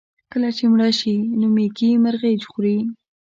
[0.31, 2.77] کله چې مړه شي نو مېږي مرغۍ خوري.